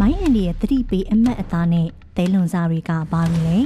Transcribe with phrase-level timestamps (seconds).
[0.00, 3.58] မိုင်းအန်ဒီရဲ့သတိပေးအမတ်အသားနဲ့သဲလွန်စားတွေကဘာလို့လဲ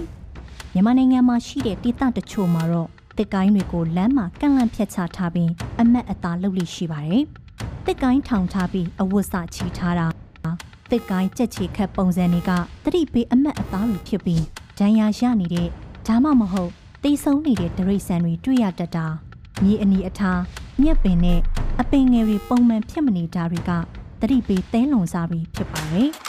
[0.73, 7.25] မြန်မာနိုင်ငံမှာရှိတဲ့ဒေသတချို့မှာတော့တစ်ကိုင်းတွေကိုလမ်းမှာကန့်လန့်ဖြတ်ချထားပြီးအမတ်အသားလုပ်လို့ရှိပါတယ်
[7.87, 10.07] တစ်ကိုင်းထောင်ထားပြီးအဝတ်စချီထားတာ
[10.91, 12.51] တစ်ကိုင်းကြက်ချီခတ်ပုံစံတွေက
[12.85, 14.43] သတိပေးအမတ်အသားတွေဖြစ်ပြီး
[14.79, 15.69] ဒဏ်ရာရနေတဲ့
[16.07, 16.71] ဒါမှမဟုတ်
[17.03, 19.07] တိတ်ဆုံးနေတဲ့ဒရိတ်ဆန်တွေတွေ့ရတတ်တာ
[19.63, 20.41] မြေအနီအထား
[20.83, 21.41] မြက်ပင်နဲ့
[21.81, 23.73] အပင်ငယ်တွေပုံမှန်ဖြစ်မနေတာတွေက
[24.21, 26.11] သတိပေးသဲလွန်စားပြီးဖြစ်ပါတယ်။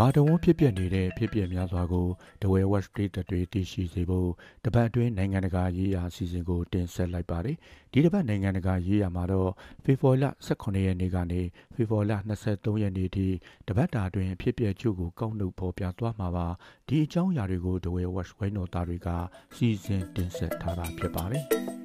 [0.00, 2.06] ဘာတဝန်းဖြစ်ပျက်နေတဲ့ဖြစ်ပျက်များစွာကို
[2.42, 4.30] ဒဝဲ West Street တွေတည်ရှိစေဖို့
[4.64, 7.56] တပတ်အတွင်းနိုင်ငံတကာရေးရာအစီအစဉ်ကိုတင်ဆက်လိုက်ပါတယ်
[7.92, 9.50] ဒီတပတ်နိုင်ငံတကာရေးရာမှာတော့
[9.84, 11.42] ဖေဖော်ဝါရီလ18ရက်နေ့ကနေ
[11.74, 12.14] ဖေဖော်ဝါရီလ
[12.46, 13.26] 23ရက်နေ့ထိ
[13.68, 16.48] တပတ်တာအတွင်းဖြစ်ပျက်ချုပ်ကိုကောက်နှုတ်ဖော်ပြသွားမှာပါ
[16.88, 19.08] ဒီအကြောင်းအရာတွေကိုဒဝဲ West ဝိုင်းတော်သားတွေက
[19.56, 21.77] စီစဉ်တင်ဆက်ထားတာဖြစ်ပါတယ်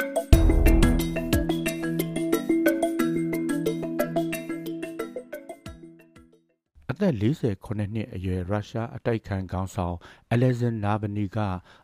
[7.04, 9.96] သက်48နှစ်အရွယ်ရုရှားအတိုက်ခံခေါင်းဆောင်
[10.32, 11.38] အလက်ဇန်နာဗနီက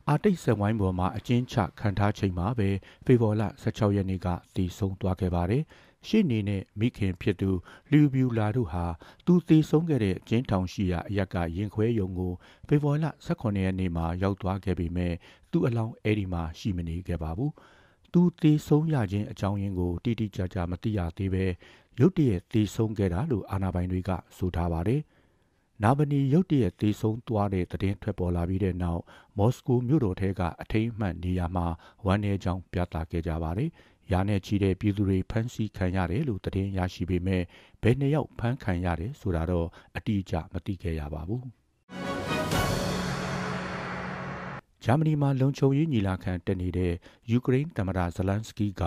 [0.09, 2.69] အာတိတ်စဝိုင်းပေါ်မှာအကျဉ်းချခံထားချိန်မှာပဲ
[3.05, 5.63] ဖေဖော်ဝါရီ16ရက်နေ့ကတည်ဆုံသွားခဲ့ပါတယ်။
[6.07, 7.51] ရှေ့နေနဲ့မိခင်ဖြစ်သူ
[7.91, 8.85] လျူဗျူလာတို့ဟာ
[9.25, 12.33] သူတည်ဆုံခဲ့တဲ့ကျင်းထောင်ရှိရာအရက်ကရင်ခွဲယုံကို
[12.67, 15.13] ဖေဖော်ဝါရီ18ရက်နေ့မှာရောက်သွားခဲ့ပေမဲ့
[15.51, 17.51] သူ့အလောင်းအဲ့ဒီမှာရှိမနေခဲ့ပါဘူး။
[18.13, 21.45] သူတည်ဆုံရခြင်းအကြောင်းရင်းကိုတိတိကျကျမသိရသေးပဲ
[21.99, 25.01] ရုတ်တရက်သေဆုံးခဲ့တာလို့အာဏာပိုင်တွေကဆိုထားပါတယ်။
[25.83, 29.01] နာဗနီရုတ်တရက်သေဆုံးသွားတဲ့သတင်းထွက်ပေါ်လာပြီးတဲ့နောက်
[29.37, 31.67] မော်စကိုမြို့တော်ထဲကအထိမ်းအမှတ်နေရာမှာ
[32.05, 33.69] ဝမ်းနည်းကြောင်းပြသခဲ့ကြပါတယ်။
[34.11, 37.43] ရာနဲ့ချီတဲ့ပြည်သူတွေဖမ်းဆီးခံရတယ်လို့သတင်းရရှိပေမဲ့
[37.81, 41.43] ဘယ်နှစ်ယောက်ဖမ်းခံရတယ်ဆိုတာတော့အတိအကျမသိခဲ့ရပါဘူး။
[44.83, 46.93] ဂျာမနီမှာလုံခြုံရေးညီလာခံတက်နေတဲ့
[47.31, 48.83] ယူကရိန်းသမ္မတဇလန်စကီက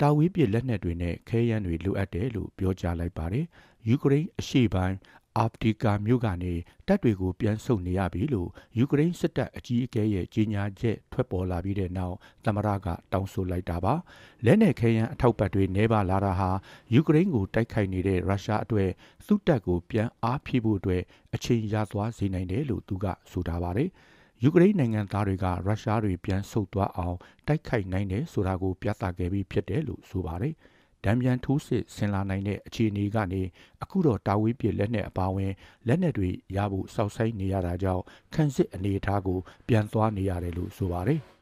[0.00, 3.44] တာဝေးပစ်လက်နက်တွေနဲ့ခဲယမ်းတွေလိုအပ်တယ်လို့ပြောကြားလိုက်ပါတယ်။
[3.88, 4.96] ယူကရိန်းအရှေ့ပိုင်း
[5.38, 6.52] အာဖဒီကာမြို့ကနေ
[6.86, 13.94] တပ်တွေကိုပြန်ဆုတ်နေရပြီလို့ယူကရိန်းစစ်တပ်အကြီးအကဲရဲ့ကြေညာချက်ထွက်ပေါ်လာပြီးတဲ့နောက်သမ္မတကတောင်းဆိုလိုက်တာပါ
[14.44, 16.50] လက်နက်ခဲယမ်းအထောက်ပံ့တွေနှဲပါလာတာဟာ
[16.94, 18.90] ယူကရိန်းကိုတိုက်ခိုက်နေတဲ့ရုရှားအတွက်
[19.26, 21.02] သူ့တပ်ကိုပြန်အားဖြည့်ဖို့အတွက်
[21.34, 23.90] အချိန်ရသွားစေနိုင်တယ်လို့သူကဆိုထားပါတယ်။
[24.42, 30.54] ယူကရိန်းနိုင်ငံသားတွေကရုရှားတွေပြန်ဆုတ်သွားအောင်တိုက်ခိုက်နိုင်တယ်ဆိုတာကိုပြသခဲ့ပြီးဖြစ်တယ်လို့ဆိုပါတယ်။
[31.04, 33.42] ဒံပြန်ထိုးစစ်ဆင်လာနိုင်တဲ့အခြေအနေကနေ
[33.82, 35.52] အခုတော့တာဝေးပြလက်နက်အပါဝင်
[35.86, 38.02] လက်နက်တွေရဖို့စောက်ဆိုင်နေရတာကြောင့်
[38.34, 41.20] ခန့်စစ်အနေအထားကိုပြန်သွားနေရတယ်လို့ဆိုပါတယ်။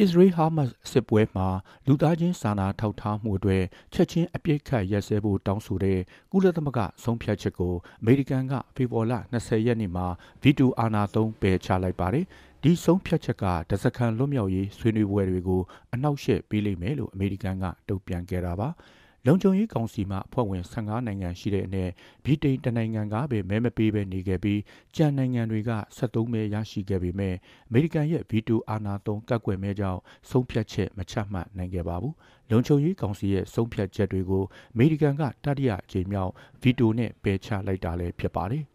[0.00, 1.48] အစ္စရေးဟာမတ်စစ်ပွဲမှာ
[1.86, 3.58] လူသားချင်းစာနာထောက်ထားမှုတွေ
[3.92, 5.98] ချက်ချင်းအပြစ်ခတ်ရက်စဲဖို့တောင်းဆိုတဲ့
[6.32, 10.06] ကုလသမဂ္ဂဆုံးဖြတ်ချက်ကိုအမေရိကန်ကဖေဖော်ဝါရီ20ရက်နေ့မှာ
[10.42, 12.24] ဗီတိုအာဏာသုံးပယ်ချလိုက်ပါတယ်။
[12.62, 15.62] ဒီဆုံးဖြတ်ချက်ကတစကန်လွတ်မြောက်ရေးဆွေးနွေးပွဲတွေကို
[15.94, 18.68] အနောက်ရှက်ပေးလိမ့်မယ်လို့အမေရိကန်ကတုံ့ပြန်ခဲ့တာပါ။
[19.26, 21.90] လုံခြုံရေးကောင်စီမှအဖွဲ့ဝင်15နိုင်ငံရှိတဲ့အနက်
[22.24, 24.60] ဗြိတိန်တနိုင်ငံကပဲမဲမပေးဘဲနေခဲ့ပြီး
[24.96, 27.34] ကြံနိုင်ငံတွေက73မဲရရှိခဲ့ပေမဲ့
[27.68, 32.14] အမေရိကန်ရဲ့ဗီတိုအာဏာသုံးကတ်ကွယ်မဲကြောင့်ဆုံးဖြတ်ချက်မချမှတ်နိုင်ခဲ့ပါဘူး။
[32.50, 36.32] လုံခြုံရေးကောင်စီရဲ့ဆုံးဖြတ်ချက်တွေကိုအမေရိကန်ကတတိယအကြိမ်မြောက်
[36.62, 38.64] ဗီတိုနဲ့ပယ်ချလိုက်တာလည်းဖြစ်ပါတယ်။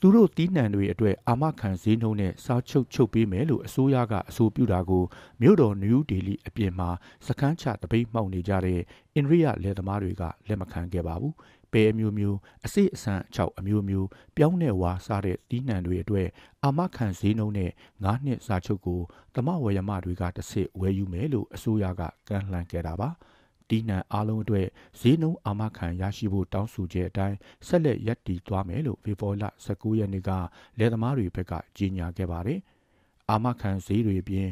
[0.00, 5.04] သူတို့တီးနှံတွေအတွက်အာမခံဈေးနှုန်းနဲ့စားချုပ်ချုပ်ပေးမယ်လို့အစိုးရကအဆိုပြုတာကို
[5.40, 6.90] မြို့တော်နယူးဒေလီအပြင်မှာ
[7.26, 8.80] စခန်းချတပိတ်မှောက်နေကြတဲ့
[9.14, 11.34] အိန္ဒိယလယ်သမားတွေကလက်မခံခဲ့ပါဘူး။
[11.72, 16.28] ပဲအမျိုးမျိုးအစိအဆန်အချောက်အမျိုးမျိုးပြောင်းတဲ့ဝါစားတဲ့တီးနှံတွေအတွက်
[16.64, 17.70] အာမခံဈေးနှုန်းနဲ့
[18.04, 19.00] ၅နှစ်စာချုပ်ကို
[19.34, 23.10] သမဝရမတွေကတစ်စစ်ဝယ်ယူမယ်လို့အစိုးရကကန့်လှမ်းခဲ့တာပါ။
[23.70, 24.66] တီးနှံအားလုံးအတွက်
[25.00, 30.30] ဈေးနှုန်းအာမခံရရှိဖို့တောင်းဆိုချက်အတိုင်းဆက်လက်ရပ်တည်သွားမယ်လို့ဖေဖော်ဝါရီ19ရက်နေ့က
[30.78, 32.60] လယ်သမားတွေဘက်ကကြေညာခဲ့ပါတယ်။
[33.30, 34.48] အာမခံဈေးတွေပြင်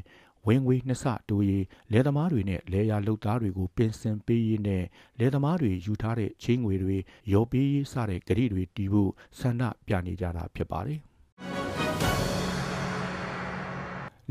[0.47, 4.85] ဝင်ငွေနှစ်ဆတိုးရေးလယ်သမားတွေနဲ့လယ်ယာလုပ်သားတွေကိုပင်စင်ပေးရေးနဲ့
[5.19, 6.97] လယ်သမားတွေယူထားတဲ့ချင်းငွေတွေ
[7.33, 11.01] ရော်ပေးရေးစတဲ့ကြိတွေတီးဖို့ဆန္ဒပြနေကြတာဖြစ်ပါတယ်။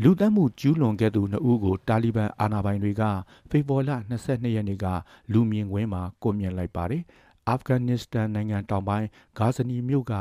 [0.01, 3.03] လူသတ်မှုကျူးလွန်ခဲ့သူနှစ်ဦးကိုတာလီဘန်အာဏာပိုင်တွေက
[3.49, 4.85] ဖေဖော်ဝါရီ22ရက်နေ့က
[5.31, 7.03] လူမြင်ကွင်းမှာကွပ်မျက်လိုက်ပါတယ်။
[7.47, 9.07] အာဖဂန်နစ္စတန်နိုင်ငံတောင်ပိုင်း
[9.37, 10.13] ဂါဇနီမြို့က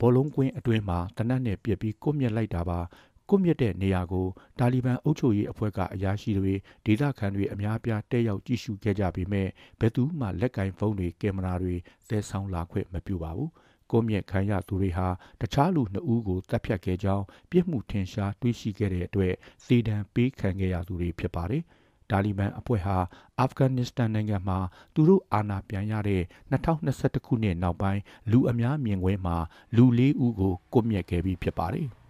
[0.00, 2.80] ဘောလုံးကွင်းအတွင်းမှာတနက်နဲ့ပြစ်ပြီးကွပ်မျက်လိုက်တာပါ။
[3.28, 4.26] ကွပ်မျက်တဲ့နေရာကို
[4.58, 6.54] တာလီဘန်အုပ်ချုပ်ရေးအဖွဲ့ကအရာရှိတွေ
[6.86, 9.48] ဒေသခံတွေအများပြားတက်ရောက်ကြည့်ရှုခဲ့ကြပေမဲ့
[9.80, 11.74] ဘယ်သူမှလက်ကင်ဖုန်းတွေကင်မရာတွေ
[12.08, 13.50] သဲဆောင်လာခွင့်မပြုပါဘူး။
[13.90, 15.08] ကိုမြက်ခံရသူတွေဟာ
[15.40, 19.34] တခြားလူနှစ်ဦးကိုတပ်ဖြတ်ခဲ့ကြောင်းပြစ်မှုထင်ရှားတွေးရှိခဲ့တဲ့အတွက်
[19.64, 21.62] စီဒံပေးခံခဲ့ရသူတွေဖြစ်ပါတယ်။
[22.10, 22.96] တာလီဘန်အဖွဲ့ဟာ
[23.38, 24.58] အာဖဂန်နစ္စတန်နိုင်ငံမှာ
[24.94, 28.00] သူတို့အာဏာပြန်ရတဲ့2021ခုနှစ်နောက်ပိုင်း
[28.30, 29.36] လူအများမြင်ကွင်းမှာ
[29.76, 31.88] လူလေးဦးကိုကိုမြက်ခဲ့ပြီးဖြစ်ပါတယ်။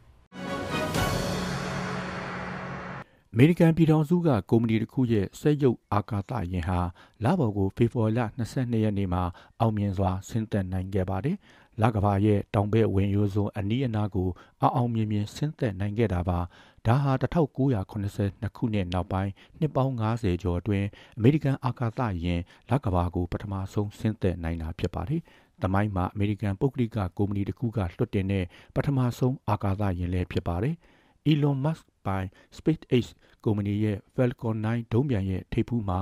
[3.35, 6.79] အမေရိကန်ပြည်ထောင်စုကကုမ္ပဏီတစ်ခုရဲ့စက်ရုပ်အာကာသယာဉ်ဟာ
[7.25, 8.21] လပေါ်ကိုဖေဖော်ဝါရီလ
[8.53, 9.23] 22ရက်နေ့မှာ
[9.61, 11.37] အောင်မြင်စွာဆင်းသက်နိုင်ခဲ့ပါတယ်။
[11.83, 14.29] လကဘာရဲ့တောင်ဘက်ဝင်ရိုးစွန်းအနီးအနားကို
[14.63, 16.39] အောင်အောင်မြင်မြင်ဆင်းသက်နိုင်ခဲ့တာပါ။
[16.87, 20.87] ဒါဟာ1982ခုနှစ်နောက်ပိုင်းနှစ်ပေါင်း90ကျော်အတွင်း
[21.17, 22.41] အမေရိကန်အာကာသယာဉ်
[22.71, 25.21] လကဘာကိုပထမဆုံးဆင်းသက်နိုင်တာဖြစ်ပါတယ်။
[25.63, 28.45] တမိုင်းမှာအမေရိကန်ပုဂ္ဂလိကကုမ္ပဏီတစ်ခုကလွှတ်တင်တဲ့
[28.75, 30.77] ပထမဆုံးအာကာသယာဉ်လည်းဖြစ်ပါတယ်။
[31.31, 32.27] Elon Musk ပိုင်
[32.57, 33.05] SpaceX
[33.45, 36.01] ကုမ္ပဏီရဲ့ Falcon 9ဒုံးပျံရဲ့ထိပ်ဖူးမှာ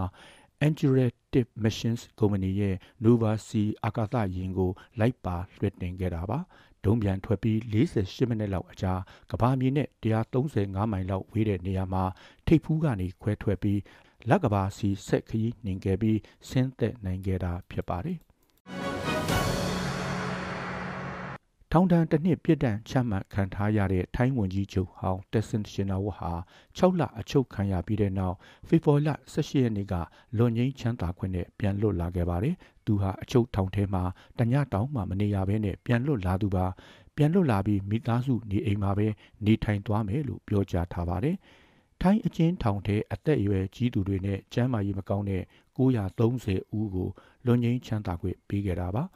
[0.67, 2.75] Interactive Machines ကုမ္ပဏီရဲ့
[3.05, 3.51] Nova C
[3.85, 4.71] အာကာသယာဉ်ကို
[5.01, 6.39] လိုက်ပါလွှတ်တင်ခဲ့တာပါ။
[6.85, 8.93] ဒုံးပျံထွက်ပြီး48မိနစ်လောက်အကြာ
[9.31, 12.05] ကဘာမြေနဲ့135မိုင်လောက်ဝေးတဲ့နေရာမှာ
[12.47, 13.81] ထိပ်ဖူးကနေခွဲထွက်ပြီး
[14.29, 16.19] လက်ကဘာစီဆက်ခရီးနှင်ခဲ့ပြီး
[16.49, 18.19] ဆင်းသက်နိုင်ခဲ့တာဖြစ်ပါတယ်။
[21.73, 26.33] ထောင်ဒဏ်တစ်နှစ်ပြစ်ဒဏ်ချမှတ်ခံထားရတဲ့ထိုင်းဝန်ကြီးချုပ်ဟောင်းတက်ဆင်ရှင်နာဝတ်ဟာ
[26.79, 28.37] 6လအချုပ်ခံရပြီးတဲ့နောက်
[28.69, 29.95] ဖေဖော်ဝါရီလ18ရက်နေ့က
[30.39, 32.55] လွန်ငင်းချမ်းသာခွင့်နဲ့ပြန်လွတ်လာခဲ့ပါတယ်။
[32.87, 34.03] သူဟာအချုပ်ထောင်ထဲမှာ
[34.39, 36.67] တညတောင်မှမနေရဘဲနဲ့ပြန်လွတ်လာသူပါ
[37.17, 39.07] ပြန်လွတ်လာပြီးမိသားစုနေအိမ်မှာပဲ
[39.45, 41.37] နေထိုင်သွားမယ်လို့ပြောကြားထားပါတယ်။
[42.01, 45.43] ထိုင်းအချင်းထောင်ထဲအသက်အရွယ်ကြီးသူတွေနဲ့ကျန်းမာရေးမကောင်းတဲ့
[45.77, 47.09] 930ဦးကို
[47.47, 49.05] လွန်ငင်းချမ်းသာခွင့်ပေးခဲ့တာပါ။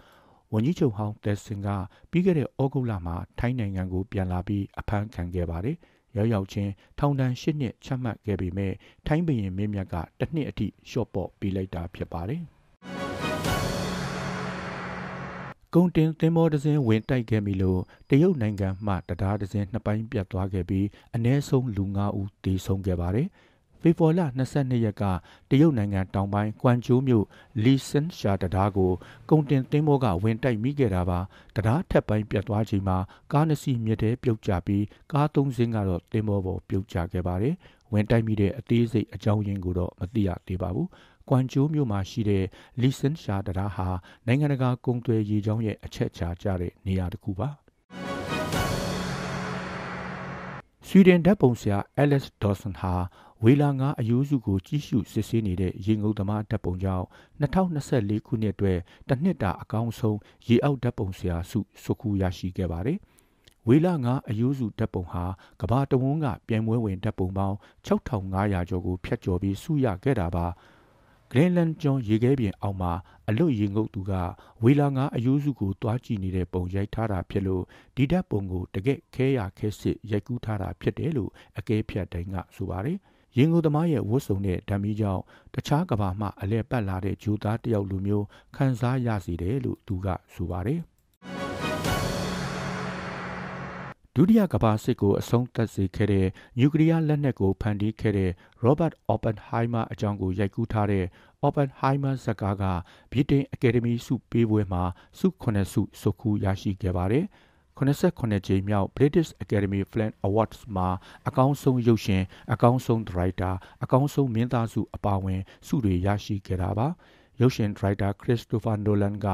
[0.55, 1.69] ဝန်ကြီးချုပ်ဟောင်းတက်စင်က
[2.11, 5.77] ပြီးခဲ့တဲ့ဩဂုတ်လမှာထိုင်းနိုင်ငံကိုပြန်လာပြီးအဖမ်းခံခဲ့ပါတယ်။
[6.17, 8.73] ရောက်ရောက်ချင်းထောင်ဒဏ်၈နှစ်ချမှတ်ခဲ့ပေမဲ့
[9.07, 12.43] ထိုင်းဘရင်မင်းမြတ်ကတစ်နှစ်အထိရှော့ပေါ့ပေးလိုက်တာဖြစ်ပါတယ်။
[15.75, 20.87] ကုန်တင်သင်္ဘောတစ်စင်းဝင်တိုက်ခဲ့ပြီလို့တရုတ်နိုင်ငံမှတရားတစ်စင်းနှစ်ပိုင်းပြတ်သွားခဲ့ပြီး
[21.17, 23.29] အ ਨੇ ဆုံးလူ9ဦးသေဆုံးခဲ့ပါတယ်။
[23.87, 24.21] ဖေဖော်လ
[24.55, 25.03] 22ရက်က
[25.51, 27.25] တရုတ်နိုင်ငံတောင်ပိုင်းကွမ်ကျိုးမြို့
[27.65, 28.93] လီဆန်ရှာတဒါကို
[29.31, 31.21] ကုန်တင်သင်းဘောကဝင်တိုက်မိခဲ့တာပါ
[31.57, 32.99] တဒါထက်ပိုင်းပြတ်သွားချိန်မှာ
[33.33, 37.55] ကားနှစ်စီးမြစ်ထဲပြုတ်ကျပြီးကားသုံးစင်းကတော့သင်းဘောပေါ်ပြုတ်ကျခဲ့ပါတယ်
[37.93, 40.89] ဝင်တိုက်မိတဲ့အသေးစိတ်အကြောင်းရင်းကိုတော့မသိရသေးပါဘူး
[41.29, 42.45] ကွမ်ကျိုးမြို့မှာရှိတဲ့
[42.81, 43.89] လီဆန်ရှာတဒါဟာ
[44.27, 47.49] နိုင်ငံတကာကုန်သွယ်ရေးကြောင်းရဲ့အချက်အခြာကျတဲ့နေရာတစ်ခုပါ
[50.89, 52.95] ဆွီဒင်ဓာတ်ပုံဆရာ Alice Dawson ဟာ
[53.43, 57.07] ဝေလာငါအယူစုကိုကြီးစုစစ်ဆေးနေတဲ့ရေငုပ်သမားဓာတ်ပုံကြောင့်
[57.41, 58.79] 2024ခုနှစ်အတွက်
[59.09, 62.99] တစ်နှစ်တာအကောင်းဆုံးရေအောက်ဓာတ်ပုံဆရာစုစုခုရရှိခဲ့ပါတယ်။
[63.69, 65.25] ဝေလာငါအယူစုဓာတ်ပုံဟာ
[65.61, 70.47] ကဘာတဝန်းကပြိုင်ပွဲဝင်ဓာတ်ပုံပေါင်း6500ကျော်ကိုဖျက်ကျော်ပြီးစုရခဲ့တာပါ။
[71.31, 72.93] ဂရင်းလန်ကျွန်းရေခဲပြင်အောက်မှာ
[73.29, 74.13] အလွတ်ရေငုပ်သူက
[74.63, 77.65] ဝေလာငါအယူစုကိုတွားကြည့်နေတဲ့ပုံရိုက်ထားတာဖြစ်လို့
[77.97, 82.99] ဒီဓာတ်ပုံကိုတကက်ခဲရခဲစစ်ရိုက်ကူးထားတာဖြစ်တယ်လို့အကဲဖြတ်တိုင်းကဆိုပါတယ်။
[83.37, 85.23] ရင်ကိုသမားရဲ့ဝတ်စုံတဲ့ဓာမီကြောင့်
[85.55, 88.27] တခြားကဘာမှအလဲပတ်လာတဲ့ဂျူသားတယောက်လူမျိုး
[88.57, 90.81] ခံစားရစေတယ်လို့သူကဆိုပါတယ်
[94.15, 96.27] ဒုတိယကမ္ဘာစစ်ကိုအဆုံးသတ်စေခဲ့တဲ့
[96.59, 98.31] နျူကလ িয়ার လက်နက်ကိုဖန်တီးခဲ့တဲ့
[98.65, 101.05] Robert Oppenheimer အကြောင်းကိုရိုက်ကူးထားတဲ့
[101.47, 102.65] Oppenheimer ဇာတ်ကားက
[103.13, 104.83] ဗြိတိန်အကယ်ဒမီဆုပေးပွဲမှာ
[105.19, 107.25] ဆု9ဆုစုခုရရှိခဲ့ပါတယ်။
[107.77, 110.89] 89ကြိမ်မြောက် British Academy Film Awards မှာ
[111.29, 112.23] အကောင်းဆုံးရုပ်ရှင်
[112.53, 113.51] အကောင်းဆုံးဒါရိုက်တာ
[113.85, 116.89] အကောင်းဆုံးမင်းသားစုအပါအဝင်ဆုတွေရရှိခဲ့တာပါ
[117.41, 119.27] ရုပ်ရှင်ဒါရိုက်တာခရစ်စတိုဖာနိုလန်က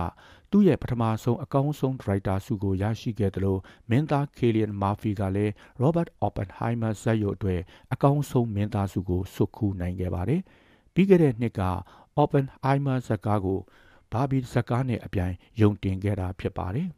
[0.51, 3.61] သူ့ရဲ့ပထမဆုံးအကောင်းဆုံးဒါရိုက်တာဆုကိုရရှိခဲ့တယ်လို့
[3.91, 7.61] မင်းသားကေလီယန်မာဖီကလည်း Robert Oppenheimer ဇာတ်ရုပ်အတွက်
[7.93, 10.43] အကောင်းဆုံးမင်းသားဆုကိုဆွတ်ခူးနိုင်ခဲ့ပါတယ်
[10.95, 11.63] ပြီးခဲ့တဲ့နှစ်က
[12.23, 13.59] Oppenheimer ဇာတ်ကားကို
[14.13, 16.89] ဘာဘီဇာတ်ကားနဲ့အပြိုင်ယုံတင်ခဲ့တာဖြစ်ပါတယ်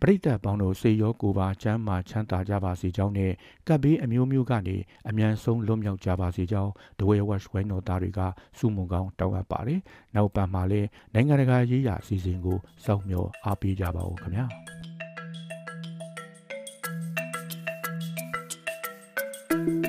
[0.00, 3.32] ပရိသတ်ပေါင်းတို့စေရောကိုပါချမ်းမာချမ်းသာကြပါစေကြောင်းနဲ့
[3.68, 4.76] ကပ်ဘေးအမျိုးမျိုးကနေ
[5.08, 8.20] အမြန်ဆုံးလွတ်မြောက်ကြပါစေကြောင်းဒဝဲဝက်ဝဲနော်သားတွေက
[8.58, 9.80] စုမုံကောင်းတောင်းအပ်ပါတယ်။
[10.14, 14.46] နောက်ပတ်မှာလည်းနိုင်ငံတကာရေးရာအစီအစဉ်ကိုစောင့်မျှော်အားပေးကြပါဦးခင်ဗျာ